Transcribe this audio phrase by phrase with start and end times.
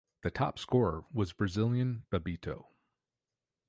[0.23, 2.65] The top scorer was Brazilian Bebeto.